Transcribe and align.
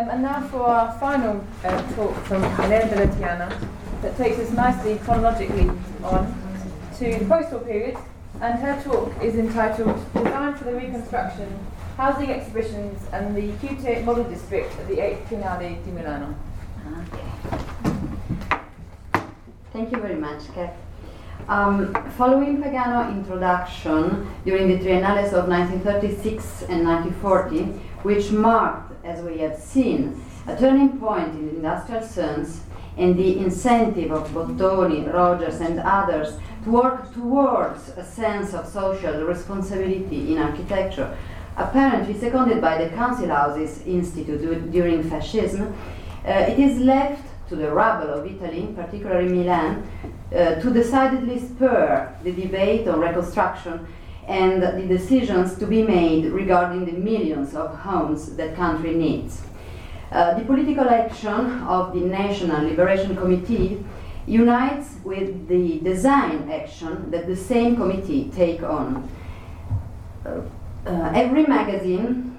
Um, 0.00 0.08
and 0.08 0.22
now 0.22 0.40
for 0.48 0.62
our 0.62 0.98
final 0.98 1.44
uh, 1.62 1.94
talk 1.94 2.14
from 2.24 2.42
Elena 2.42 2.86
Dellapiana 2.86 3.68
that 4.00 4.16
takes 4.16 4.38
us 4.38 4.50
nicely 4.52 4.96
chronologically 5.04 5.68
on 6.02 6.24
to 6.96 7.18
the 7.18 7.24
post-war 7.26 7.60
period 7.60 7.98
and 8.40 8.58
her 8.60 8.82
talk 8.82 9.12
is 9.22 9.34
entitled 9.34 9.94
Design 10.14 10.54
for 10.54 10.64
the 10.64 10.72
Reconstruction, 10.74 11.54
Housing 11.98 12.30
Exhibitions 12.30 13.06
and 13.12 13.36
the 13.36 13.52
QT 13.58 14.02
Model 14.04 14.24
District 14.24 14.72
at 14.78 14.88
the 14.88 14.96
8th 14.96 15.28
Triennale 15.28 15.84
di 15.84 15.90
Milano. 15.90 16.34
Okay. 17.12 17.60
Thank 19.74 19.92
you 19.92 19.98
very 19.98 20.16
much, 20.16 20.50
Kat. 20.54 20.78
Um, 21.46 21.92
following 22.16 22.62
Pagano's 22.62 23.12
introduction 23.12 24.30
during 24.46 24.68
the 24.68 24.82
Triennales 24.82 25.34
of 25.34 25.46
1936 25.46 26.62
and 26.70 26.86
1940, 26.86 27.64
which 28.02 28.30
marked, 28.30 28.89
as 29.04 29.22
we 29.22 29.38
have 29.38 29.56
seen, 29.58 30.22
a 30.46 30.56
turning 30.56 30.98
point 30.98 31.28
in 31.34 31.48
industrial 31.50 32.02
sense 32.02 32.60
and 32.96 33.16
the 33.16 33.38
incentive 33.38 34.10
of 34.10 34.28
Bottoni, 34.30 35.12
Rogers, 35.12 35.60
and 35.60 35.80
others 35.80 36.36
to 36.64 36.70
work 36.70 37.12
towards 37.14 37.88
a 37.90 38.04
sense 38.04 38.52
of 38.52 38.66
social 38.66 39.24
responsibility 39.24 40.32
in 40.32 40.38
architecture, 40.38 41.16
apparently 41.56 42.18
seconded 42.18 42.60
by 42.60 42.82
the 42.82 42.90
Council 42.90 43.28
Houses 43.28 43.82
Institute 43.86 44.70
during 44.70 45.02
fascism, 45.08 45.74
uh, 46.26 46.30
it 46.30 46.58
is 46.58 46.78
left 46.80 47.24
to 47.48 47.56
the 47.56 47.70
rubble 47.70 48.10
of 48.10 48.26
Italy, 48.26 48.72
particularly 48.76 49.28
Milan, 49.28 49.88
uh, 50.34 50.54
to 50.56 50.70
decidedly 50.70 51.38
spur 51.38 52.14
the 52.22 52.32
debate 52.32 52.86
on 52.86 53.00
reconstruction 53.00 53.86
and 54.30 54.62
the 54.62 54.86
decisions 54.86 55.58
to 55.58 55.66
be 55.66 55.82
made 55.82 56.26
regarding 56.26 56.84
the 56.84 56.92
millions 56.92 57.56
of 57.56 57.76
homes 57.78 58.36
that 58.36 58.54
country 58.54 58.94
needs. 58.94 59.42
Uh, 60.12 60.38
the 60.38 60.44
political 60.44 60.88
action 60.88 61.62
of 61.66 61.92
the 61.92 62.00
National 62.00 62.62
Liberation 62.62 63.16
Committee 63.16 63.84
unites 64.26 64.94
with 65.02 65.48
the 65.48 65.80
design 65.80 66.48
action 66.48 67.10
that 67.10 67.26
the 67.26 67.34
same 67.34 67.74
committee 67.74 68.30
take 68.32 68.62
on. 68.62 69.08
Uh, 70.24 70.40
uh, 70.86 71.12
every 71.14 71.44
magazine 71.44 72.38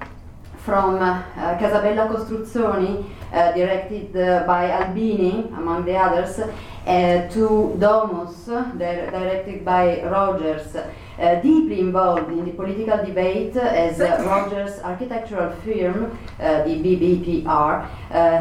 from 0.60 0.96
uh, 0.96 1.24
Casabella 1.60 2.08
Costruzioni, 2.08 3.04
uh, 3.34 3.52
directed 3.52 4.16
uh, 4.16 4.44
by 4.46 4.72
Albini, 4.72 5.50
among 5.58 5.84
the 5.86 5.96
others, 5.96 6.40
to 6.86 7.76
Domus, 7.80 8.46
directed 8.46 9.64
by 9.64 10.04
Rogers, 10.04 10.76
uh, 11.22 11.36
deeply 11.36 11.80
involved 11.80 12.32
in 12.32 12.44
the 12.46 12.52
political 12.52 12.98
debate 13.06 13.56
as 13.56 14.02
uh, 14.02 14.24
Rogers' 14.26 14.80
architectural 14.80 15.52
firm, 15.58 16.18
uh, 16.40 16.64
the 16.64 16.76
BBPR, 16.82 17.88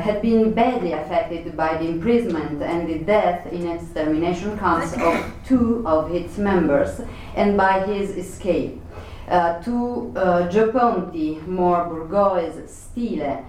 had 0.01 0.23
been 0.23 0.55
badly 0.55 0.93
affected 0.93 1.57
by 1.57 1.77
the 1.77 1.87
imprisonment 1.87 2.63
and 2.63 2.89
the 2.89 2.99
death 3.01 3.47
in 3.53 3.69
extermination 3.69 4.59
camps 4.59 4.95
of 4.95 5.33
two 5.47 5.83
of 5.87 6.11
its 6.15 6.39
members 6.39 7.03
and 7.37 7.57
by 7.57 7.85
his 7.87 8.17
escape. 8.17 8.81
Uh, 9.29 9.63
to 9.63 10.13
uh, 10.17 10.49
Gio 10.49 10.73
Ponti, 10.73 11.39
more 11.47 11.85
bourgeois 11.85 12.51
stile, 12.67 13.45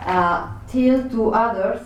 uh, 0.00 0.50
till 0.68 1.08
to 1.10 1.30
others, 1.32 1.80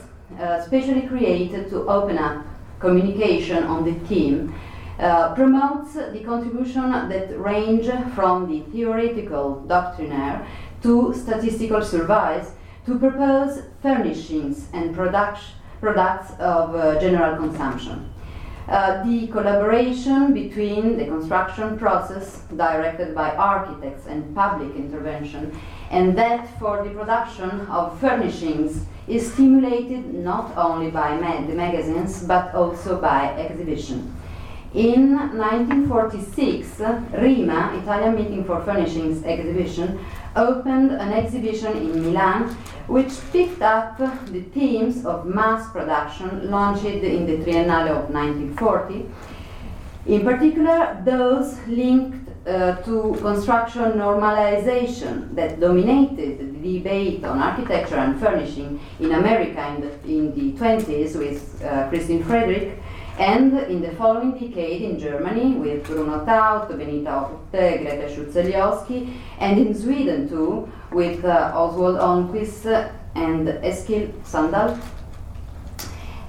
specially 0.64 1.02
created 1.08 1.68
to 1.68 1.88
open 1.88 2.16
up 2.16 2.44
communication 2.80 3.62
on 3.64 3.84
the 3.84 3.94
theme 4.08 4.54
uh, 4.98 5.34
promotes 5.34 5.94
the 5.94 6.22
contribution 6.24 6.90
that 6.90 7.38
range 7.38 7.88
from 8.14 8.48
the 8.50 8.60
theoretical 8.70 9.60
doctrinaire 9.66 10.46
to 10.82 11.14
statistical 11.14 11.82
surveys 11.82 12.52
to 12.86 12.98
propose 12.98 13.62
furnishings 13.82 14.68
and 14.72 14.94
product, 14.94 15.40
products 15.80 16.32
of 16.38 16.74
uh, 16.74 17.00
general 17.00 17.36
consumption. 17.36 18.10
Uh, 18.68 19.02
the 19.04 19.26
collaboration 19.28 20.32
between 20.32 20.96
the 20.96 21.04
construction 21.04 21.76
process 21.78 22.42
directed 22.56 23.14
by 23.14 23.34
architects 23.34 24.06
and 24.06 24.32
public 24.34 24.74
intervention 24.76 25.50
and 25.90 26.16
that 26.16 26.46
for 26.60 26.84
the 26.84 26.90
production 26.90 27.50
of 27.62 27.98
furnishings 27.98 28.86
is 29.08 29.32
stimulated 29.32 30.14
not 30.14 30.56
only 30.56 30.88
by 30.88 31.16
ma- 31.18 31.44
the 31.46 31.54
magazines 31.54 32.22
but 32.22 32.54
also 32.54 33.00
by 33.00 33.34
exhibition. 33.36 34.14
In 34.72 35.16
1946, 35.16 36.78
RIMA, 36.78 37.80
Italian 37.82 38.14
Meeting 38.14 38.44
for 38.44 38.62
Furnishings 38.62 39.24
exhibition, 39.24 39.98
opened 40.36 40.92
an 40.92 41.12
exhibition 41.12 41.76
in 41.76 42.02
Milan 42.02 42.56
which 42.86 43.12
picked 43.32 43.62
up 43.62 43.98
the 43.98 44.42
themes 44.54 45.04
of 45.06 45.26
mass 45.26 45.70
production 45.70 46.50
launched 46.50 46.84
in 46.84 47.26
the 47.26 47.36
Triennale 47.44 47.90
of 47.90 48.10
1940. 48.10 49.06
In 50.06 50.24
particular, 50.24 51.00
those 51.04 51.56
linked 51.68 52.28
uh, 52.46 52.76
to 52.82 53.16
construction 53.20 53.92
normalization 53.92 55.34
that 55.34 55.60
dominated 55.60 56.38
the 56.38 56.78
debate 56.78 57.22
on 57.22 57.38
architecture 57.38 57.96
and 57.96 58.18
furnishing 58.18 58.80
in 58.98 59.12
America 59.12 59.62
in 59.74 59.80
the, 59.82 59.92
in 60.08 60.34
the 60.34 60.58
20s 60.58 61.16
with 61.16 61.62
uh, 61.62 61.88
Christine 61.90 62.24
Frederick 62.24 62.80
and 63.20 63.52
in 63.68 63.82
the 63.82 63.90
following 63.92 64.32
decade 64.32 64.80
in 64.80 64.98
Germany 64.98 65.52
with 65.52 65.84
Bruno 65.84 66.24
Taut, 66.24 66.68
Benita 66.70 67.10
Hutte, 67.10 67.82
Greta 67.82 68.08
Schütte-Lihotzky, 68.08 69.12
and 69.38 69.58
in 69.58 69.74
Sweden 69.74 70.26
too 70.26 70.66
with 70.90 71.22
uh, 71.26 71.52
Oswald 71.54 71.98
Almqvist 71.98 72.64
and 73.14 73.46
Eskil 73.62 74.10
Sundahl. 74.24 74.80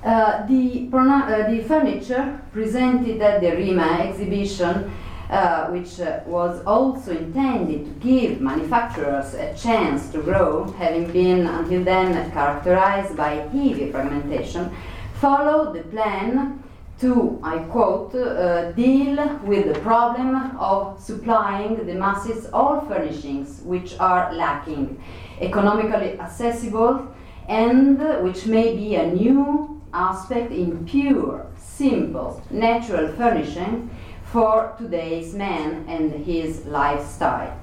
Uh, 0.04 0.46
the, 0.48 0.90
uh, 0.92 1.50
the, 1.50 1.64
furniture 1.64 2.42
presented 2.52 3.22
at 3.22 3.40
the 3.40 3.52
RIMA 3.52 4.10
exhibition, 4.10 4.92
uh, 5.30 5.68
which 5.68 6.02
uh, 6.02 6.20
was 6.26 6.62
also 6.66 7.16
intended 7.16 7.86
to 7.86 7.92
give 8.06 8.42
manufacturers 8.42 9.34
a 9.36 9.56
chance 9.56 10.10
to 10.10 10.22
grow, 10.22 10.70
having 10.72 11.10
been 11.14 11.48
until 11.48 11.86
then 11.86 12.30
characterized 12.32 13.16
by 13.16 13.36
heavy 13.54 13.90
fragmentation, 13.92 14.76
followed 15.22 15.74
the 15.74 15.84
plan 15.84 16.61
to, 17.02 17.40
I 17.42 17.58
quote, 17.58 18.14
uh, 18.14 18.72
deal 18.74 19.40
with 19.44 19.74
the 19.74 19.80
problem 19.80 20.56
of 20.58 21.00
supplying 21.00 21.86
the 21.88 21.96
masses 21.96 22.48
all 22.54 22.82
furnishings 22.82 23.62
which 23.64 24.00
are 24.00 24.32
lacking, 24.34 25.02
economically 25.42 26.20
accessible, 26.20 27.08
and 27.50 28.00
which 28.24 28.46
may 28.46 28.76
be 28.76 28.96
a 28.96 29.08
new 29.08 29.82
aspect 29.94 30.52
in 30.52 30.86
pure, 30.86 31.48
simple, 31.58 32.42
natural 32.52 33.08
furnishing 33.14 33.90
for 34.24 34.74
today's 34.78 35.34
man 35.34 35.84
and 35.88 36.14
his 36.24 36.66
lifestyle. 36.68 37.60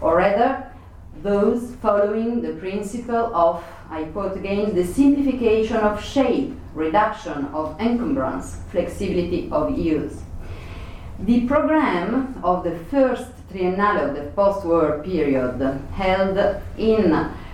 Or 0.00 0.16
rather, 0.16 0.72
those 1.22 1.74
following 1.76 2.40
the 2.40 2.54
principle 2.54 3.34
of, 3.34 3.62
I 3.90 4.04
quote 4.04 4.36
again, 4.36 4.74
the 4.74 4.84
simplification 4.84 5.76
of 5.76 6.02
shape 6.02 6.58
reduction 6.74 7.46
of 7.46 7.80
encumbrance, 7.80 8.58
flexibility 8.70 9.48
of 9.50 9.78
use. 9.78 10.20
The 11.20 11.46
program 11.46 12.34
of 12.42 12.64
the 12.64 12.76
first 12.90 13.28
triennale 13.52 14.08
of 14.08 14.16
the 14.16 14.24
post 14.32 14.66
war 14.66 15.00
period, 15.04 15.60
held 15.92 16.36
in 16.76 17.12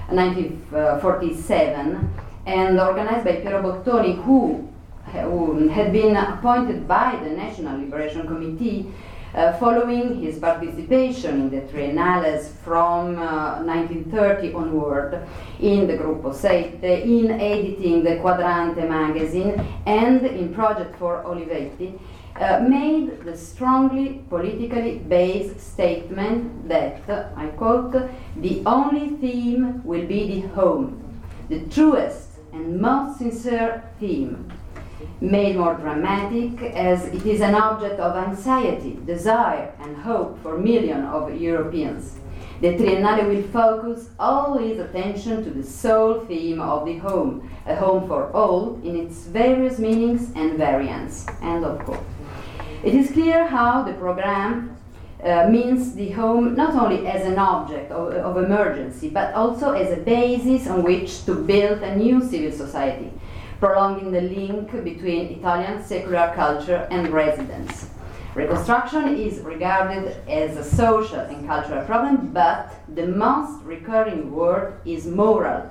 1947 0.08 2.10
and 2.46 2.80
organized 2.80 3.24
by 3.24 3.36
Piero 3.36 3.62
Bottoni, 3.62 4.16
who, 4.24 4.66
who 5.12 5.68
had 5.68 5.92
been 5.92 6.16
appointed 6.16 6.88
by 6.88 7.20
the 7.22 7.30
National 7.30 7.78
Liberation 7.78 8.26
Committee 8.26 8.90
uh, 9.34 9.52
following 9.58 10.20
his 10.20 10.38
participation 10.38 11.40
in 11.42 11.50
the 11.50 11.60
Triennales 11.72 12.48
from 12.64 13.18
uh, 13.18 13.62
1930 13.62 14.52
onward 14.54 15.26
in 15.60 15.86
the 15.86 15.94
Gruppo 15.94 16.34
Sette, 16.34 16.82
in 16.82 17.30
editing 17.30 18.02
the 18.02 18.16
Quadrante 18.16 18.88
magazine, 18.88 19.54
and 19.86 20.24
in 20.26 20.52
Project 20.52 20.96
for 20.96 21.22
Olivetti, 21.24 21.98
uh, 22.36 22.60
made 22.60 23.24
the 23.24 23.36
strongly 23.36 24.24
politically 24.28 24.98
based 24.98 25.60
statement 25.60 26.68
that, 26.68 27.02
I 27.36 27.46
quote, 27.48 27.92
the 28.36 28.62
only 28.66 29.10
theme 29.16 29.84
will 29.84 30.06
be 30.06 30.40
the 30.40 30.48
home, 30.48 31.20
the 31.48 31.60
truest 31.66 32.30
and 32.52 32.80
most 32.80 33.18
sincere 33.18 33.84
theme 33.98 34.50
made 35.20 35.56
more 35.56 35.74
dramatic 35.74 36.62
as 36.74 37.06
it 37.06 37.26
is 37.26 37.40
an 37.40 37.54
object 37.54 38.00
of 38.00 38.16
anxiety, 38.16 38.98
desire, 39.04 39.74
and 39.80 39.96
hope 39.96 40.40
for 40.42 40.58
millions 40.58 41.06
of 41.12 41.40
Europeans. 41.40 42.16
The 42.60 42.74
Triennale 42.76 43.26
will 43.26 43.48
focus 43.48 44.10
all 44.18 44.58
its 44.58 44.78
attention 44.78 45.42
to 45.44 45.50
the 45.50 45.62
sole 45.62 46.20
theme 46.20 46.60
of 46.60 46.84
the 46.84 46.98
home, 46.98 47.50
a 47.66 47.74
home 47.74 48.06
for 48.06 48.30
all 48.32 48.78
in 48.84 48.96
its 48.96 49.24
various 49.24 49.78
meanings 49.78 50.30
and 50.34 50.58
variants. 50.58 51.26
End 51.40 51.64
of 51.64 51.78
quote. 51.84 52.04
It 52.84 52.94
is 52.94 53.12
clear 53.12 53.46
how 53.46 53.82
the 53.82 53.94
program 53.94 54.76
uh, 55.24 55.48
means 55.48 55.94
the 55.94 56.10
home 56.10 56.54
not 56.54 56.74
only 56.74 57.06
as 57.06 57.26
an 57.26 57.38
object 57.38 57.92
of, 57.92 58.12
of, 58.12 58.42
emergency, 58.42 59.08
but 59.08 59.34
also 59.34 59.72
as 59.72 59.92
a 59.96 60.00
basis 60.00 60.66
on 60.66 60.82
which 60.82 61.24
to 61.26 61.34
build 61.34 61.82
a 61.82 61.96
new 61.96 62.22
civil 62.22 62.52
society, 62.52 63.10
prolonging 63.60 64.10
the 64.10 64.22
link 64.22 64.72
between 64.82 65.26
Italian 65.38 65.84
secular 65.84 66.32
culture 66.34 66.88
and 66.90 67.10
residence. 67.10 67.90
Reconstruction 68.34 69.16
is 69.16 69.40
regarded 69.40 70.16
as 70.28 70.56
a 70.56 70.64
social 70.64 71.20
and 71.20 71.46
cultural 71.46 71.84
problem, 71.84 72.28
but 72.32 72.80
the 72.94 73.06
most 73.06 73.62
recurring 73.64 74.32
word 74.32 74.80
is 74.86 75.06
moral. 75.06 75.68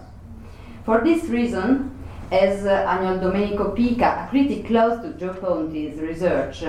For 0.85 1.01
this 1.01 1.23
reason, 1.25 1.95
as 2.31 2.65
uh, 2.65 2.85
Agnoldomenico 2.85 3.75
Pica, 3.75 4.25
a 4.25 4.29
critic 4.29 4.67
close 4.67 5.01
to 5.01 5.13
Gio 5.13 5.39
Ponti's 5.39 5.99
research, 5.99 6.63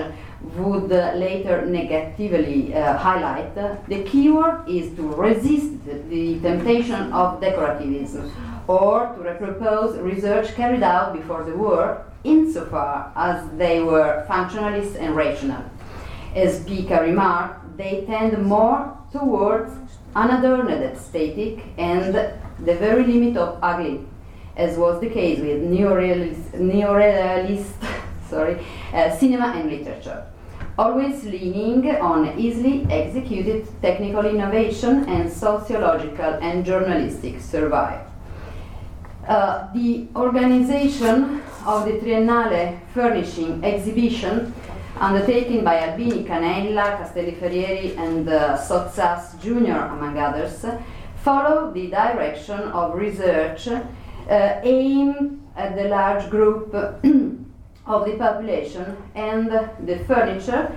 would 0.55 0.91
uh, 0.91 1.13
later 1.13 1.65
negatively 1.67 2.73
uh, 2.73 2.97
highlight, 2.97 3.53
the 3.53 4.03
keyword 4.03 4.67
is 4.67 4.95
to 4.95 5.03
resist 5.03 5.85
the 5.85 6.39
temptation 6.39 7.13
of 7.13 7.39
decorativism 7.39 8.50
or 8.71 9.13
to 9.13 9.19
repropose 9.29 10.01
research 10.01 10.55
carried 10.55 10.83
out 10.83 11.13
before 11.13 11.43
the 11.43 11.55
war 11.63 12.05
insofar 12.23 13.11
as 13.15 13.37
they 13.57 13.81
were 13.81 14.25
functionalist 14.29 14.95
and 14.95 15.13
rational. 15.15 15.63
As 16.35 16.63
Pica 16.63 17.01
remarked, 17.01 17.77
they 17.77 18.05
tend 18.05 18.41
more 18.45 18.97
towards 19.11 19.73
unadorned 20.15 20.69
aesthetic 20.69 21.65
and 21.77 22.13
the 22.67 22.75
very 22.85 23.05
limit 23.05 23.35
of 23.35 23.59
ugly 23.61 24.05
as 24.55 24.77
was 24.77 25.01
the 25.01 25.09
case 25.09 25.39
with 25.39 25.61
neorealist, 25.63 26.51
neorealist 26.51 27.73
sorry, 28.29 28.55
uh, 28.93 29.09
cinema 29.17 29.47
and 29.57 29.69
literature, 29.69 30.25
always 30.77 31.25
leaning 31.25 31.89
on 31.95 32.39
easily 32.39 32.85
executed 32.89 33.67
technical 33.81 34.25
innovation 34.25 35.03
and 35.09 35.31
sociological 35.31 36.33
and 36.41 36.65
journalistic 36.65 37.41
survival. 37.41 38.10
Uh, 39.27 39.71
the 39.73 40.07
organization 40.15 41.41
of 41.65 41.85
the 41.85 41.91
Triennale 41.91 42.79
Furnishing 42.93 43.63
Exhibition, 43.63 44.51
undertaken 44.97 45.63
by 45.63 45.79
Albini, 45.79 46.23
Canella, 46.23 46.97
Castelli 46.97 47.33
Ferrieri, 47.33 47.95
and 47.97 48.27
uh, 48.27 48.57
Sottsass 48.57 49.39
Jr., 49.39 49.93
among 49.93 50.17
others, 50.17 50.65
followed 51.23 51.75
the 51.75 51.87
direction 51.87 52.59
of 52.59 52.95
research 52.95 53.67
uh, 53.67 53.79
aim 54.63 55.41
at 55.55 55.75
the 55.75 55.83
large 55.83 56.27
group 56.31 56.73
of 57.85 58.05
the 58.05 58.15
population 58.17 58.97
and 59.13 59.51
the 59.85 59.99
furniture 60.07 60.75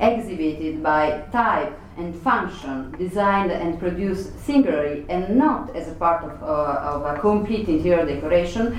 exhibited 0.00 0.82
by 0.82 1.22
type 1.32 1.78
and 1.98 2.14
function, 2.22 2.94
designed 2.98 3.50
and 3.50 3.78
produced 3.78 4.38
singularly 4.44 5.04
and 5.08 5.36
not 5.36 5.74
as 5.74 5.88
a 5.88 5.94
part 5.94 6.24
of, 6.24 6.42
uh, 6.42 6.46
of 6.46 7.04
a 7.04 7.20
complete 7.20 7.68
interior 7.68 8.06
decoration, 8.06 8.78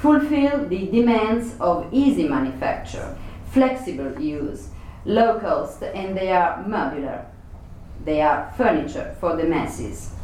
fulfill 0.00 0.66
the 0.68 0.86
demands 0.86 1.54
of 1.60 1.86
easy 1.92 2.28
manufacture, 2.28 3.16
flexible 3.50 4.20
use, 4.20 4.68
low 5.04 5.40
cost, 5.40 5.82
and 5.82 6.16
they 6.16 6.30
are 6.30 6.62
modular. 6.64 7.24
They 8.04 8.20
are 8.20 8.52
furniture 8.56 9.16
for 9.20 9.36
the 9.36 9.44
masses. 9.44 10.14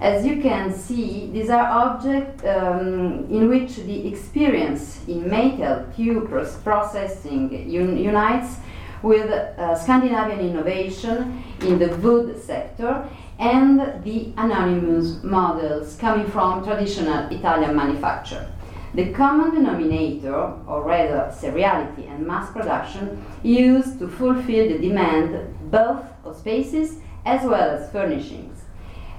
As 0.00 0.24
you 0.24 0.40
can 0.40 0.72
see, 0.72 1.28
these 1.32 1.50
are 1.50 1.66
objects 1.66 2.44
um, 2.44 3.26
in 3.30 3.48
which 3.48 3.76
the 3.76 4.06
experience 4.06 5.00
in 5.08 5.28
metal 5.28 5.84
tube 5.96 6.30
processing 6.62 7.50
un 7.52 7.96
unites 7.96 8.58
with 9.02 9.30
uh, 9.30 9.74
Scandinavian 9.74 10.40
innovation 10.40 11.42
in 11.60 11.78
the 11.78 11.88
wood 11.98 12.40
sector 12.42 13.08
and 13.38 14.02
the 14.04 14.32
anonymous 14.36 15.22
models 15.22 15.96
coming 15.96 16.26
from 16.26 16.64
traditional 16.64 17.28
Italian 17.30 17.76
manufacture. 17.76 18.50
The 18.94 19.12
common 19.12 19.54
denominator, 19.54 20.34
or 20.66 20.82
rather 20.82 21.32
seriality 21.32 22.08
and 22.10 22.26
mass 22.26 22.50
production, 22.50 23.24
used 23.42 23.98
to 23.98 24.08
fulfill 24.08 24.68
the 24.68 24.78
demand 24.78 25.70
both 25.70 26.04
of 26.24 26.36
spaces 26.36 26.98
as 27.24 27.44
well 27.44 27.70
as 27.70 27.92
furnishings 27.92 28.64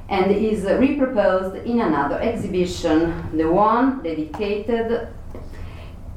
and 0.09 0.31
is 0.31 0.63
reproposed 0.63 1.63
in 1.65 1.81
another 1.81 2.19
exhibition, 2.19 3.37
the 3.37 3.49
one 3.49 4.01
dedicated 4.01 5.07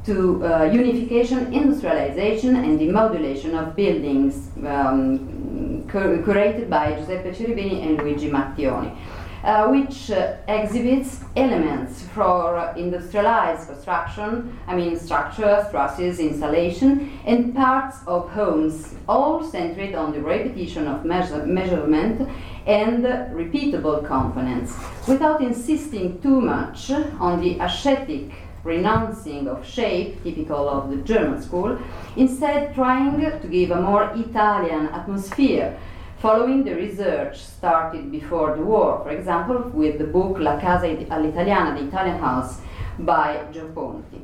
to 0.05 0.45
uh, 0.45 0.65
unification, 0.65 1.53
industrialization, 1.53 2.57
and 2.57 2.81
demodulation 2.81 3.55
of 3.55 3.77
buildings, 3.77 4.51
um, 4.67 5.85
cur 5.89 6.19
curated 6.19 6.69
by 6.69 6.95
Giuseppe 6.95 7.31
Ciribini 7.31 7.87
and 7.87 7.99
Luigi 7.99 8.31
Mattioni. 8.31 8.97
Uh, 9.45 9.67
which 9.67 10.13
uh, 10.13 10.37
exhibits 10.47 11.19
elements 11.35 12.03
for 12.15 12.73
industrialized 12.77 13.67
construction, 13.67 14.57
I 14.69 14.77
mean 14.77 14.97
structures, 14.97 15.69
trusses, 15.73 16.21
installation, 16.21 17.19
and 17.27 17.53
parts 17.53 17.97
of 18.07 18.31
homes, 18.31 18.95
all 19.09 19.43
centered 19.43 19.97
on 19.97 20.13
the 20.13 20.21
repetition 20.21 20.87
of 20.87 21.05
measure 21.05 21.45
measurement 21.45 22.29
and 22.67 23.03
repeatable 23.35 24.07
components, 24.07 24.77
without 25.09 25.43
insisting 25.43 26.23
too 26.23 26.41
much 26.41 26.93
on 26.93 27.41
the 27.41 27.59
ascetic 27.59 28.31
renouncing 28.65 29.49
of 29.49 29.67
shape, 29.67 30.23
typical 30.23 30.69
of 30.69 30.91
the 30.91 30.97
German 30.97 31.43
school, 31.43 31.79
instead 32.17 32.75
trying 32.75 33.21
to 33.21 33.49
give 33.49 33.71
a 33.71 33.81
more 33.81 34.13
Italian 34.15 34.87
atmosphere, 34.89 35.79
following 36.19 36.63
the 36.65 36.75
research 36.75 37.39
started 37.39 38.11
before 38.11 38.57
the 38.57 38.63
war, 38.63 39.01
for 39.03 39.11
example, 39.11 39.59
with 39.75 39.99
the 39.99 40.05
book 40.05 40.39
La 40.39 40.61
Casa 40.61 40.87
all'Italiana, 40.87 41.79
the 41.79 41.87
Italian 41.89 42.19
House, 42.19 42.61
by 42.99 43.43
Gio 43.53 43.75
Ponti. 43.75 44.21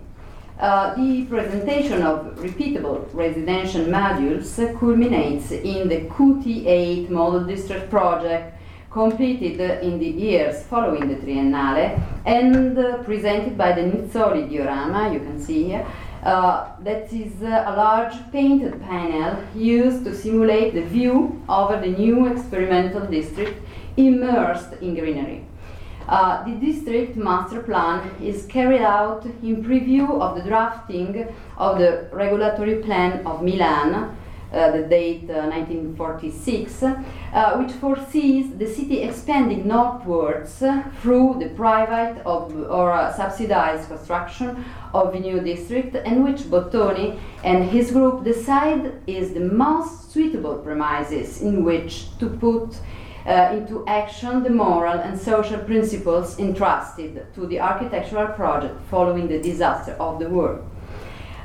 Uh, 0.61 0.93
the 0.97 1.25
presentation 1.27 2.03
of 2.03 2.35
repeatable 2.37 3.09
residential 3.15 3.85
modules 3.85 4.57
culminates 4.81 5.53
in 5.53 5.89
the 5.89 6.01
QT8 6.09 7.09
Model 7.11 7.45
District 7.45 7.89
project 7.89 8.58
completed 8.91 9.61
in 9.83 9.99
the 9.99 10.07
years 10.09 10.63
following 10.65 11.09
the 11.09 11.15
Triennale 11.17 12.01
and 12.25 12.79
uh, 12.79 13.03
presented 13.03 13.57
by 13.57 13.73
the 13.73 13.83
Nizzoli 13.83 14.49
diorama, 14.49 15.13
you 15.13 15.21
can 15.21 15.39
see 15.41 15.65
here, 15.65 15.87
uh, 16.25 16.69
that 16.81 17.13
is 17.13 17.43
uh, 17.43 17.65
a 17.67 17.73
large 17.77 18.15
painted 18.33 18.81
panel 18.83 19.37
used 19.55 20.05
to 20.05 20.15
simulate 20.15 20.75
the 20.75 20.83
view 20.83 21.41
over 21.49 21.81
the 21.81 21.87
new 21.87 22.27
experimental 22.27 23.07
district 23.07 23.63
immersed 23.97 24.73
in 24.81 24.95
greenery. 24.95 25.45
Uh, 26.09 26.43
the 26.45 26.53
district 26.53 27.17
master 27.17 27.63
plan 27.63 28.11
is 28.23 28.47
carried 28.47 28.81
out 28.81 29.25
in 29.43 29.63
preview 29.63 30.21
of 30.23 30.37
the 30.37 30.43
drafting 30.43 31.29
of 31.59 31.79
the 31.79 32.09
regulatory 32.13 32.77
plan 32.77 33.25
of 33.27 33.43
Milan, 33.43 34.17
uh, 34.53 34.71
the 34.71 34.83
date 34.83 35.29
uh, 35.31 35.47
1946, 35.49 36.83
uh, 36.83 37.57
which 37.59 37.73
foresees 37.73 38.57
the 38.57 38.67
city 38.67 39.03
expanding 39.03 39.67
northwards 39.67 40.63
through 41.03 41.37
the 41.39 41.51
private 41.51 42.21
of, 42.25 42.55
or 42.71 42.93
uh, 42.93 43.13
subsidized 43.13 43.89
construction 43.89 44.65
of 44.95 45.15
new 45.15 45.41
district, 45.41 45.95
and 45.95 46.25
which 46.25 46.41
Bottoni 46.51 47.19
and 47.45 47.65
his 47.71 47.91
group 47.91 48.25
decide 48.25 48.93
is 49.07 49.35
the 49.35 49.41
most 49.41 50.11
suitable 50.13 50.57
premises 50.57 51.43
in 51.43 51.65
which 51.65 52.17
to 52.19 52.29
put 52.29 52.79
uh, 53.27 53.53
into 53.53 53.87
action 53.87 54.43
the 54.43 54.51
moral 54.51 54.99
and 54.99 55.21
social 55.21 55.59
principles 55.59 56.39
entrusted 56.39 57.27
to 57.35 57.47
the 57.47 57.61
architectural 57.61 58.29
project 58.29 58.75
following 58.91 59.29
the 59.29 59.39
disaster 59.39 59.93
of 60.01 60.19
the 60.19 60.29
war. 60.29 60.65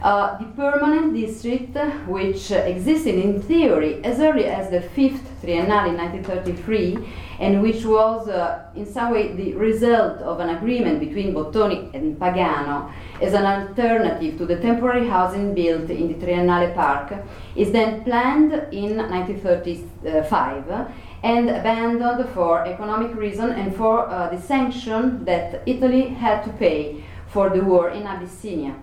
Uh, 0.04 0.38
the 0.38 0.44
permanent 0.62 1.14
district, 1.14 1.78
which 2.10 2.52
existed 2.52 3.16
in 3.16 3.42
theory 3.42 4.04
as 4.04 4.20
early 4.20 4.44
as 4.44 4.70
the 4.70 4.82
fifth 4.82 5.24
triennale 5.42 5.88
in 5.88 5.96
1933, 5.96 6.98
and 7.40 7.62
which 7.62 7.86
was 7.86 8.28
uh, 8.28 8.66
in 8.76 8.86
some 8.86 9.14
way 9.14 9.32
the 9.32 9.54
result 9.54 10.18
of 10.20 10.42
an 10.42 10.50
agreement 10.58 11.00
between 11.00 11.34
Bottoni 11.34 11.90
and 11.94 12.20
Pagano 12.20 12.92
as 13.22 13.34
an 13.34 13.46
alternative 13.46 14.38
to 14.40 14.46
the 14.46 14.58
temporary 14.58 15.08
housing 15.08 15.56
built 15.56 15.90
in 15.90 16.10
the 16.10 16.26
Triennale 16.26 16.76
Park, 16.76 17.14
is 17.56 17.72
then 17.72 18.04
planned 18.04 18.52
in 18.74 18.98
1935 18.98 20.90
and 21.24 21.50
abandoned 21.50 22.28
for 22.34 22.66
economic 22.66 23.16
reason 23.16 23.52
and 23.52 23.74
for 23.74 24.10
uh, 24.10 24.28
the 24.28 24.42
sanction 24.42 25.24
that 25.24 25.64
Italy 25.66 26.10
had 26.10 26.44
to 26.44 26.50
pay 26.50 27.02
for 27.28 27.50
the 27.50 27.64
war 27.64 27.90
in 27.92 28.06
Abyssinia. 28.06 28.76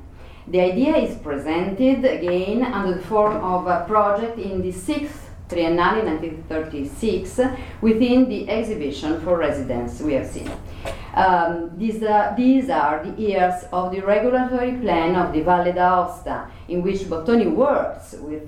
The 0.51 0.61
idea 0.61 0.97
is 0.97 1.17
presented 1.19 2.05
again 2.05 2.65
under 2.65 2.97
the 2.97 3.03
form 3.03 3.37
of 3.37 3.69
a 3.69 3.85
project 3.87 4.37
in 4.37 4.61
the 4.63 4.73
sixth 4.73 5.31
Triennale 5.49 6.05
1936 6.05 7.41
within 7.81 8.29
the 8.29 8.51
exhibition 8.51 9.21
for 9.21 9.39
residents 9.39 10.01
we 10.01 10.15
have 10.15 10.27
seen. 10.27 10.51
Um, 11.15 11.71
these, 11.77 12.01
these 12.37 12.69
are 12.69 13.05
the 13.05 13.15
years 13.17 13.63
of 13.73 13.93
the 13.93 14.01
regulatory 14.01 14.73
plan 14.73 15.15
of 15.15 15.33
the 15.33 15.43
Valle 15.43 15.73
d'Aosta, 15.73 16.51
in 16.67 16.83
which 16.83 17.03
Bottoni 17.03 17.49
works 17.49 18.17
with 18.19 18.43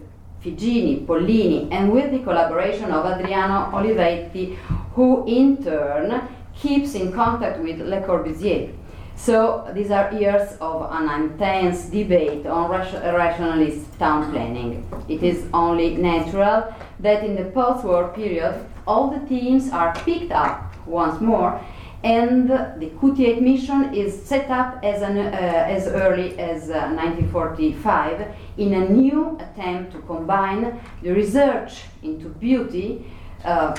Figini, 0.45 1.07
Pollini, 1.07 1.69
and 1.71 1.93
with 1.93 2.11
the 2.11 2.19
collaboration 2.19 2.91
of 2.91 3.07
Adriano 3.07 3.71
Olivetti, 3.71 4.57
who 4.95 5.25
in 5.29 5.63
turn 5.63 6.21
keeps 6.53 6.95
in 6.97 7.13
contact 7.13 7.61
with 7.61 7.81
Le 7.81 8.01
Corbusier. 8.01 8.75
So 9.23 9.71
these 9.73 9.93
are 9.93 10.13
years 10.13 10.57
of 10.61 10.91
an 10.91 11.09
intense 11.23 11.85
debate 11.85 12.45
on 12.45 12.69
rationalist 12.69 13.97
town 13.97 14.33
planning. 14.33 14.85
It 15.09 15.23
is 15.23 15.47
only 15.55 15.95
natural 15.95 16.75
that 16.99 17.23
in 17.23 17.37
the 17.37 17.45
post-war 17.53 18.09
period 18.09 18.67
all 18.85 19.11
the 19.11 19.21
themes 19.27 19.71
are 19.71 19.95
picked 19.95 20.33
up 20.33 20.75
once 20.89 21.21
more 21.21 21.61
and 22.03 22.51
the 22.51 22.91
QT8 22.99 23.41
mission 23.41 23.95
is 23.95 24.11
set 24.25 24.51
up 24.51 24.83
as, 24.83 25.03
an, 25.03 25.17
uh, 25.17 25.21
as 25.21 25.87
early 25.87 26.37
as 26.41 26.69
uh, 26.71 26.91
1945 26.91 28.27
in 28.57 28.75
a 28.75 28.89
new 28.89 29.39
attempt 29.39 29.93
to 29.93 30.01
combine 30.01 30.81
the 31.01 31.13
research 31.13 31.83
into 32.03 32.29
beauty 32.29 33.07
uh, 33.45 33.73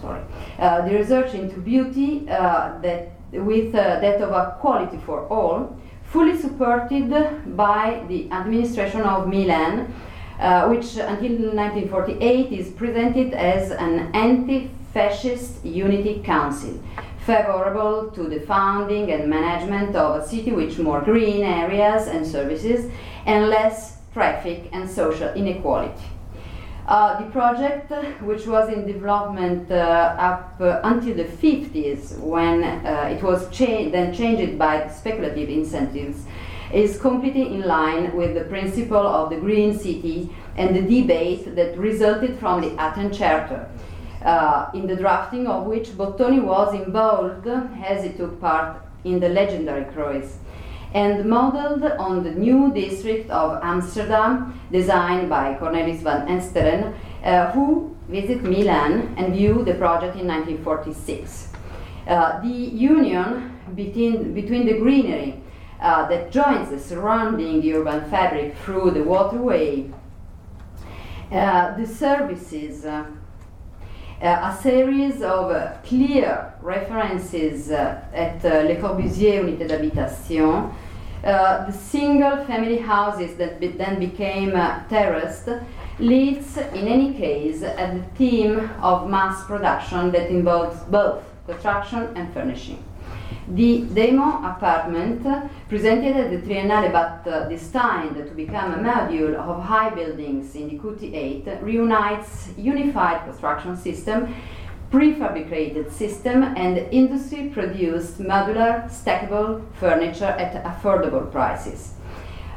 sorry, 0.00 0.22
uh, 0.58 0.88
the 0.88 0.94
research 0.94 1.34
into 1.34 1.60
beauty 1.60 2.26
uh, 2.30 2.78
that 2.80 3.17
with 3.32 3.74
uh, 3.74 4.00
that 4.00 4.20
of 4.20 4.30
a 4.30 4.56
quality 4.60 4.98
for 5.04 5.26
all, 5.28 5.76
fully 6.04 6.36
supported 6.36 7.10
by 7.56 8.02
the 8.08 8.30
administration 8.32 9.02
of 9.02 9.28
Milan, 9.28 9.92
uh, 10.40 10.66
which 10.68 10.96
until 10.96 11.52
1948 11.54 12.52
is 12.52 12.70
presented 12.70 13.34
as 13.34 13.70
an 13.72 14.10
anti-fascist 14.14 15.64
unity 15.64 16.22
council, 16.24 16.80
favorable 17.26 18.10
to 18.12 18.22
the 18.24 18.40
founding 18.40 19.10
and 19.12 19.28
management 19.28 19.94
of 19.94 20.22
a 20.22 20.26
city 20.26 20.52
with 20.52 20.78
more 20.78 21.00
green 21.02 21.44
areas 21.44 22.06
and 22.06 22.26
services 22.26 22.90
and 23.26 23.48
less 23.48 23.98
traffic 24.14 24.68
and 24.72 24.88
social 24.88 25.28
inequality. 25.34 26.17
Uh, 26.88 27.22
the 27.22 27.30
project, 27.32 27.92
which 28.22 28.46
was 28.46 28.72
in 28.72 28.86
development 28.86 29.70
uh, 29.70 30.16
up 30.18 30.56
uh, 30.58 30.80
until 30.84 31.14
the 31.14 31.24
50s, 31.24 32.18
when 32.18 32.64
uh, 32.64 33.10
it 33.12 33.22
was 33.22 33.46
cha- 33.50 33.90
then 33.90 34.10
changed 34.14 34.58
by 34.58 34.88
speculative 34.88 35.50
incentives, 35.50 36.24
is 36.72 36.98
completely 36.98 37.52
in 37.52 37.60
line 37.66 38.16
with 38.16 38.32
the 38.32 38.44
principle 38.44 39.06
of 39.06 39.28
the 39.28 39.36
Green 39.36 39.78
City 39.78 40.34
and 40.56 40.74
the 40.74 40.80
debate 40.80 41.54
that 41.54 41.76
resulted 41.76 42.38
from 42.38 42.62
the 42.62 42.74
Athens 42.80 43.18
Charter, 43.18 43.68
uh, 44.24 44.70
in 44.72 44.86
the 44.86 44.96
drafting 44.96 45.46
of 45.46 45.66
which 45.66 45.88
Bottoni 45.90 46.42
was 46.42 46.72
involved 46.72 47.46
as 47.84 48.02
he 48.02 48.14
took 48.14 48.40
part 48.40 48.80
in 49.04 49.20
the 49.20 49.28
legendary 49.28 49.84
cruise 49.92 50.38
and 50.94 51.28
modeled 51.28 51.84
on 51.84 52.24
the 52.24 52.30
new 52.30 52.72
district 52.72 53.30
of 53.30 53.58
Amsterdam, 53.62 54.58
designed 54.72 55.28
by 55.28 55.54
Cornelis 55.54 56.00
van 56.00 56.26
Eesteren, 56.28 56.94
uh, 57.24 57.50
who 57.52 57.94
visited 58.08 58.42
Milan 58.42 59.14
and 59.18 59.34
viewed 59.34 59.66
the 59.66 59.74
project 59.74 60.16
in 60.16 60.26
1946. 60.26 61.52
Uh, 62.06 62.40
the 62.40 62.48
union 62.48 63.58
between, 63.74 64.32
between 64.32 64.64
the 64.64 64.78
greenery 64.78 65.42
uh, 65.80 66.08
that 66.08 66.32
joins 66.32 66.70
the 66.70 66.78
surrounding 66.78 67.62
urban 67.72 68.08
fabric 68.10 68.56
through 68.58 68.90
the 68.90 69.02
waterway, 69.02 69.90
uh, 71.30 71.76
the 71.76 71.86
services, 71.86 72.86
uh, 72.86 73.04
a 74.20 74.58
series 74.62 75.22
of 75.22 75.50
uh, 75.50 75.72
clear 75.84 76.52
references 76.60 77.70
uh, 77.70 78.00
at 78.12 78.42
Le 78.42 78.76
Corbusier 78.76 79.42
Unité 79.42 79.66
d'Habitation, 79.68 80.70
the 81.22 81.72
single 81.72 82.44
family 82.44 82.78
houses 82.78 83.36
that 83.36 83.60
be 83.60 83.68
then 83.68 83.98
became 83.98 84.52
terraced 84.88 85.48
leads, 85.98 86.56
in 86.56 86.86
any 86.86 87.12
case, 87.14 87.62
at 87.62 87.94
the 87.94 88.02
theme 88.16 88.70
of 88.80 89.08
mass 89.10 89.44
production 89.44 90.10
that 90.12 90.30
involves 90.30 90.78
both 90.84 91.24
construction 91.46 92.08
and 92.14 92.32
furnishing. 92.32 92.82
The 93.48 93.82
demo 93.94 94.44
apartment, 94.44 95.26
presented 95.68 96.16
at 96.16 96.30
the 96.30 96.38
Triennale 96.38 96.92
but 96.92 97.30
uh, 97.30 97.48
destined 97.48 98.16
to 98.16 98.34
become 98.34 98.74
a 98.74 98.78
module 98.78 99.34
of 99.34 99.62
high 99.62 99.90
buildings 99.90 100.54
in 100.54 100.68
the 100.68 100.78
QT8, 100.78 101.62
reunites 101.62 102.50
unified 102.56 103.24
construction 103.24 103.76
system, 103.76 104.34
prefabricated 104.90 105.90
system, 105.90 106.42
and 106.42 106.78
industry-produced 106.92 108.18
modular 108.18 108.88
stackable 108.90 109.62
furniture 109.74 110.24
at 110.24 110.64
affordable 110.64 111.30
prices. 111.30 111.94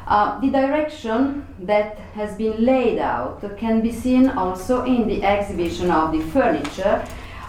Uh, 0.06 0.40
the 0.40 0.50
direction 0.50 1.46
that 1.60 1.96
has 2.14 2.34
been 2.36 2.64
laid 2.64 2.98
out 2.98 3.40
can 3.56 3.80
be 3.80 3.92
seen 3.92 4.28
also 4.28 4.84
in 4.84 5.06
the 5.06 5.22
exhibition 5.22 5.90
of 5.90 6.12
the 6.12 6.20
furniture 6.30 7.04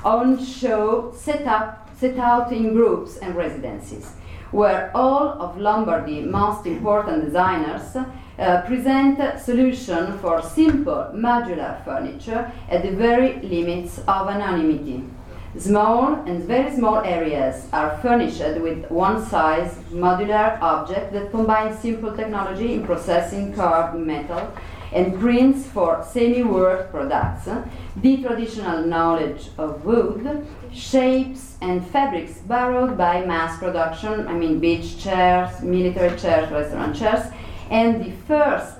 on 0.05 0.43
show 0.43 1.11
set 1.15 1.47
up 1.47 1.82
set 1.97 2.17
out 2.17 2.51
in 2.51 2.73
groups 2.73 3.17
and 3.17 3.35
residences, 3.35 4.13
where 4.51 4.91
all 4.95 5.29
of 5.41 5.57
Lombardy's 5.57 6.25
most 6.25 6.65
important 6.65 7.25
designers 7.25 7.95
uh, 7.95 8.61
present 8.61 9.39
solutions 9.39 10.19
for 10.21 10.41
simple 10.41 11.11
modular 11.13 11.83
furniture 11.85 12.51
at 12.69 12.81
the 12.83 12.91
very 12.91 13.39
limits 13.41 13.99
of 13.99 14.27
anonymity. 14.27 15.03
Small 15.57 16.15
and 16.25 16.43
very 16.45 16.75
small 16.75 16.97
areas 16.97 17.67
are 17.71 17.99
furnished 17.99 18.39
with 18.39 18.89
one 18.89 19.23
size 19.23 19.75
modular 19.91 20.59
object 20.61 21.13
that 21.13 21.29
combines 21.29 21.77
simple 21.79 22.11
technology 22.15 22.73
in 22.73 22.83
processing 22.83 23.53
carved 23.53 23.95
metal 23.99 24.51
and 24.93 25.19
prints 25.19 25.65
for 25.65 26.05
semi-work 26.07 26.91
products, 26.91 27.49
the 27.95 28.17
traditional 28.21 28.85
knowledge 28.85 29.49
of 29.57 29.83
wood, 29.83 30.45
shapes 30.71 31.57
and 31.61 31.85
fabrics 31.87 32.39
borrowed 32.39 32.97
by 32.97 33.25
mass 33.25 33.57
production, 33.59 34.27
I 34.27 34.33
mean 34.33 34.59
beach 34.59 34.97
chairs, 34.99 35.61
military 35.61 36.17
chairs, 36.17 36.51
restaurant 36.51 36.95
chairs, 36.95 37.31
and 37.69 38.03
the 38.03 38.11
first 38.27 38.77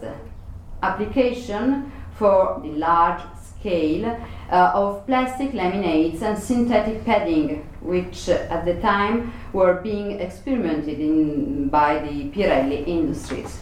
application 0.82 1.92
for 2.16 2.60
the 2.64 2.70
large 2.70 3.22
scale 3.64 4.06
uh, 4.52 4.72
of 4.76 5.06
plastic 5.08 5.52
laminates 5.52 6.22
and 6.22 6.38
synthetic 6.38 7.06
padding, 7.06 7.68
which 7.82 8.30
uh, 8.30 8.34
at 8.50 8.66
the 8.66 8.76
time 8.82 9.34
were 9.54 9.76
being 9.76 10.20
experimented 10.20 11.00
in 11.00 11.70
by 11.70 12.00
the 12.00 12.30
Pirelli 12.32 12.86
industries. 12.86 13.60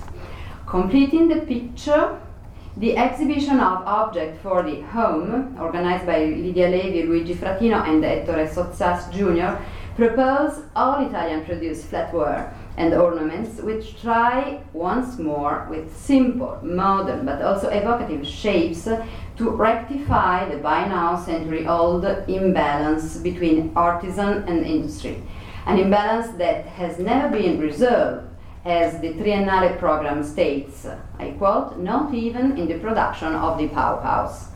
Completing 0.65 1.27
the 1.27 1.41
picture, 1.41 2.20
the 2.78 2.96
exhibition 2.96 3.60
of 3.60 3.86
objects 3.86 4.40
for 4.42 4.63
the 4.63 4.82
home, 4.82 5.58
organized 5.60 6.06
by 6.06 6.25
Lydia 6.25 6.70
Levi, 6.70 7.06
Luigi 7.06 7.36
Fratino, 7.36 7.86
and 7.88 8.04
Ettore 8.04 8.48
Sottsass 8.48 9.12
Jr., 9.12 9.62
propose 9.96 10.63
all 10.74 11.06
Italian 11.06 11.44
produced 11.44 11.92
flatware 11.92 12.54
and 12.78 12.94
ornaments 12.94 13.62
which 13.62 14.01
try 14.01 14.62
once 14.72 15.20
more 15.20 15.68
with 15.70 15.96
simple, 15.96 16.58
modern, 16.63 17.25
but 17.25 17.42
also 17.42 17.68
evocative 17.68 18.25
shapes 18.25 18.88
to 19.36 19.50
rectify 19.50 20.48
the 20.48 20.58
by 20.58 20.88
now 20.88 21.22
century 21.22 21.68
old 21.68 22.06
imbalance 22.30 23.18
between 23.18 23.74
artisan 23.75 24.44
and 24.48 24.66
industry. 24.66 25.22
An 25.66 25.78
imbalance 25.78 26.36
that 26.38 26.66
has 26.66 26.98
never 26.98 27.38
been 27.38 27.60
resolved 27.60 28.30
as 28.65 29.00
the 29.01 29.13
Triennale 29.13 29.80
program 29.80 30.24
states, 30.24 30.86
I 31.18 31.32
quote, 31.32 31.77
not 31.77 32.13
even 32.13 32.58
in 32.58 32.68
the 32.68 32.77
production 32.77 33.34
of 33.34 33.58
the 33.58 33.68
powerhouse. 33.70 34.50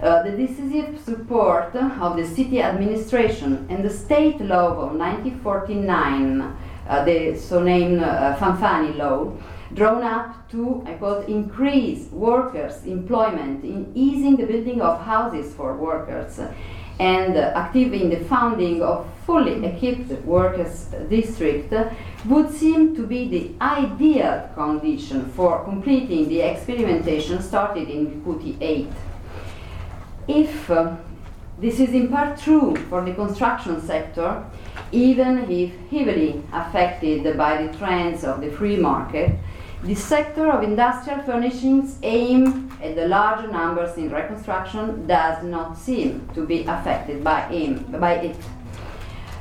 Uh, 0.00 0.22
the 0.22 0.30
decisive 0.30 1.00
support 1.00 1.74
of 1.74 2.16
the 2.16 2.26
city 2.26 2.60
administration 2.60 3.66
and 3.70 3.82
the 3.82 3.90
state 3.90 4.40
law 4.40 4.68
of 4.72 4.94
1949, 4.94 6.56
uh, 6.88 7.04
the 7.04 7.34
so 7.36 7.62
named 7.62 8.02
uh, 8.02 8.36
Fanfani 8.36 8.96
law, 8.96 9.32
drawn 9.72 10.02
up 10.02 10.48
to, 10.50 10.82
I 10.86 10.92
quote, 10.94 11.28
increase 11.28 12.08
workers' 12.10 12.84
employment 12.84 13.64
in 13.64 13.90
easing 13.94 14.36
the 14.36 14.46
building 14.46 14.80
of 14.80 15.00
houses 15.00 15.54
for 15.54 15.76
workers 15.76 16.38
and 16.98 17.36
active 17.36 17.92
in 17.92 18.10
the 18.10 18.20
founding 18.24 18.82
of 18.82 19.06
fully 19.26 19.64
equipped 19.66 20.24
workers 20.24 20.86
district 21.10 21.74
would 22.26 22.50
seem 22.50 22.94
to 22.94 23.04
be 23.06 23.28
the 23.28 23.64
ideal 23.64 24.48
condition 24.54 25.26
for 25.32 25.64
completing 25.64 26.28
the 26.28 26.40
experimentation 26.40 27.42
started 27.42 27.88
in 27.90 28.22
QT 28.22 28.56
8. 28.60 28.88
If 30.28 30.70
uh, 30.70 30.96
this 31.58 31.80
is 31.80 31.90
in 31.90 32.08
part 32.08 32.38
true 32.38 32.76
for 32.88 33.04
the 33.04 33.14
construction 33.14 33.80
sector, 33.80 34.44
even 34.92 35.50
if 35.50 35.72
heavily 35.90 36.42
affected 36.52 37.36
by 37.36 37.62
the 37.62 37.76
trends 37.76 38.22
of 38.22 38.40
the 38.40 38.50
free 38.50 38.76
market, 38.76 39.32
the 39.82 39.94
sector 39.94 40.50
of 40.50 40.62
industrial 40.62 41.20
furnishings 41.22 41.98
aimed 42.02 42.70
at 42.82 42.94
the 42.94 43.08
larger 43.08 43.48
numbers 43.48 43.96
in 43.96 44.10
reconstruction 44.10 45.06
does 45.06 45.42
not 45.44 45.76
seem 45.78 46.28
to 46.34 46.46
be 46.46 46.64
affected 46.64 47.24
by, 47.24 47.40
him, 47.42 47.84
by 48.00 48.14
it. 48.14 48.36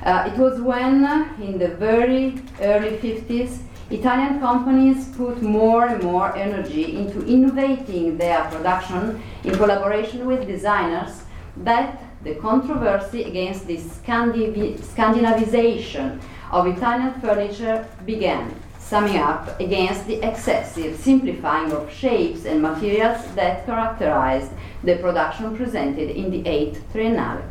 Uh, 0.05 0.29
it 0.31 0.37
was 0.37 0.61
when, 0.61 1.03
in 1.41 1.57
the 1.57 1.69
very 1.69 2.39
early 2.61 2.97
50s, 2.97 3.57
Italian 3.89 4.39
companies 4.39 5.07
put 5.15 5.41
more 5.41 5.87
and 5.87 6.03
more 6.03 6.35
energy 6.35 6.95
into 6.95 7.25
innovating 7.25 8.15
their 8.15 8.43
production 8.45 9.21
in 9.43 9.55
collaboration 9.55 10.27
with 10.27 10.47
designers 10.47 11.23
that 11.57 12.03
the 12.23 12.35
controversy 12.35 13.23
against 13.23 13.65
the 13.65 13.77
Scandinavi- 13.77 14.77
Scandinavization 14.79 16.19
of 16.51 16.67
Italian 16.67 17.19
furniture 17.19 17.87
began, 18.05 18.53
summing 18.79 19.17
up 19.17 19.59
against 19.59 20.05
the 20.05 20.21
excessive 20.27 20.99
simplifying 20.99 21.71
of 21.71 21.91
shapes 21.91 22.45
and 22.45 22.61
materials 22.61 23.25
that 23.33 23.65
characterized 23.65 24.51
the 24.83 24.97
production 24.97 25.55
presented 25.57 26.11
in 26.11 26.29
the 26.29 26.43
8th 26.43 26.81
Triennale. 26.93 27.43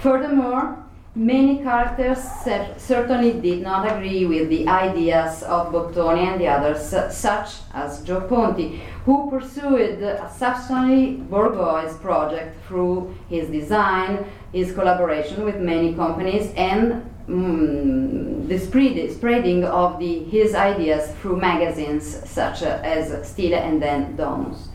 Furthermore, 0.00 0.81
Many 1.14 1.58
characters 1.58 2.22
cer- 2.42 2.74
certainly 2.78 3.34
did 3.34 3.60
not 3.60 3.84
agree 3.86 4.24
with 4.24 4.48
the 4.48 4.66
ideas 4.66 5.42
of 5.42 5.70
Bottoni 5.70 6.20
and 6.20 6.40
the 6.40 6.48
others, 6.48 6.80
such 7.14 7.56
as 7.74 8.02
Gio 8.02 8.26
Ponti, 8.26 8.80
who 9.04 9.28
pursued 9.28 10.02
a 10.02 10.30
substantially 10.34 11.16
bourgeois 11.16 11.92
project 12.00 12.56
through 12.66 13.14
his 13.28 13.50
design, 13.50 14.24
his 14.54 14.72
collaboration 14.72 15.44
with 15.44 15.60
many 15.60 15.92
companies, 15.92 16.50
and 16.56 17.04
mm, 17.28 18.48
the 18.48 18.58
spread, 18.58 19.12
spreading 19.12 19.64
of 19.64 19.98
the, 19.98 20.20
his 20.24 20.54
ideas 20.54 21.12
through 21.20 21.36
magazines 21.36 22.26
such 22.26 22.62
as 22.62 23.28
Stile 23.28 23.56
and 23.56 23.82
then 23.82 24.16
Domus. 24.16 24.71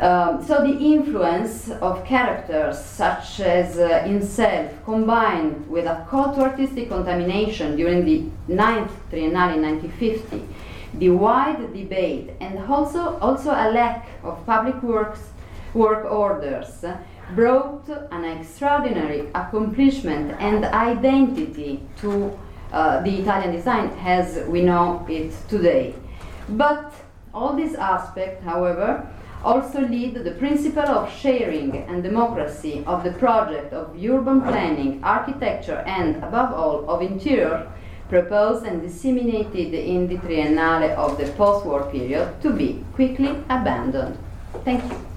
Um, 0.00 0.42
so 0.42 0.62
the 0.62 0.78
influence 0.78 1.70
of 1.70 2.06
characters 2.06 2.82
such 2.82 3.40
as 3.40 3.78
uh, 3.78 4.02
himself 4.04 4.72
combined 4.86 5.68
with 5.68 5.84
a 5.84 6.06
cult 6.08 6.36
to 6.36 6.40
artistic 6.40 6.88
contamination 6.88 7.76
during 7.76 8.06
the 8.06 8.24
9th 8.48 8.88
Triennale 9.12 9.56
in 9.56 9.62
1950, 9.62 10.48
the 10.94 11.10
wide 11.10 11.74
debate 11.74 12.30
and 12.40 12.58
also, 12.60 13.18
also 13.18 13.50
a 13.50 13.68
lack 13.72 14.08
of 14.24 14.44
public 14.46 14.82
works, 14.82 15.20
work 15.74 16.10
orders 16.10 16.82
brought 17.34 17.86
an 18.10 18.24
extraordinary 18.24 19.28
accomplishment 19.34 20.34
and 20.40 20.64
identity 20.64 21.82
to 22.00 22.38
uh, 22.72 23.02
the 23.02 23.20
Italian 23.20 23.52
design 23.52 23.90
as 24.00 24.48
we 24.48 24.62
know 24.62 25.04
it 25.10 25.30
today. 25.46 25.94
But 26.48 26.90
all 27.34 27.54
these 27.54 27.74
aspects, 27.74 28.42
however, 28.42 29.06
also 29.44 29.80
lead 29.80 30.14
the 30.14 30.32
principle 30.32 30.88
of 30.88 31.12
sharing 31.12 31.76
and 31.88 32.02
democracy 32.02 32.84
of 32.86 33.04
the 33.04 33.12
project 33.12 33.72
of 33.72 33.96
urban 34.02 34.42
planning, 34.42 35.02
architecture, 35.02 35.82
and 35.86 36.16
above 36.16 36.52
all 36.52 36.88
of 36.88 37.02
interior 37.02 37.70
proposed 38.08 38.66
and 38.66 38.82
disseminated 38.82 39.72
in 39.72 40.08
the 40.08 40.16
triennale 40.16 40.90
of 40.96 41.16
the 41.16 41.30
post-war 41.32 41.90
period 41.90 42.28
to 42.42 42.52
be 42.52 42.84
quickly 42.94 43.30
abandoned. 43.48 44.18
Thank 44.64 44.82
you. 44.90 45.09